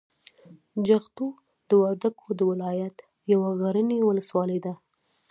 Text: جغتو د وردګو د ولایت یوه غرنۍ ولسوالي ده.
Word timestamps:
جغتو 0.87 1.25
د 1.67 1.69
وردګو 1.81 2.27
د 2.39 2.41
ولایت 2.51 2.95
یوه 3.33 3.49
غرنۍ 3.59 3.99
ولسوالي 4.03 4.59
ده. 4.65 4.73